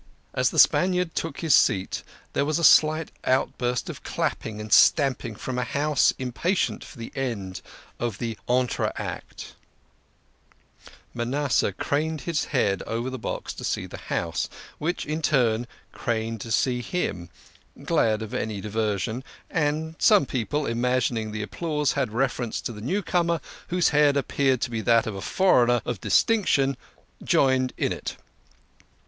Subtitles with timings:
[0.33, 2.01] As the Spaniard took his seat
[2.33, 7.11] there was a slight outburst of clapping and stamping from a house impatient for the
[7.13, 7.61] end
[7.99, 9.53] of the entr'acte.
[11.13, 16.41] Manasseh craned his head over the box to see the house, which in turn craned
[16.41, 17.29] to see him,
[17.83, 22.79] glad of any diversion, and some people, imagining the applause had reference to the 62
[22.79, 23.27] THE KING OF SCHNORRERS.
[23.29, 26.75] new comer, whose head appeared to be that of a foreigner of distinction,
[27.23, 28.17] joined in it.